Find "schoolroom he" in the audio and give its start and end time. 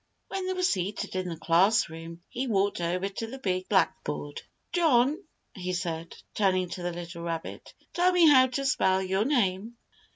1.35-2.47